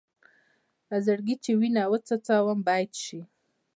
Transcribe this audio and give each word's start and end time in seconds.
له 0.89 0.97
زړګي 1.05 1.35
چې 1.43 1.51
وینه 1.59 1.83
وڅڅوم 1.91 2.59
بیت 2.67 2.91
شي. 3.03 3.21